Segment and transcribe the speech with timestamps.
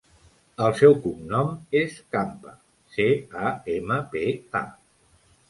[0.67, 1.51] El seu cognom
[1.81, 2.55] és Campa:
[2.97, 3.07] ce,
[3.45, 4.27] a, ema, pe,
[4.63, 4.65] a.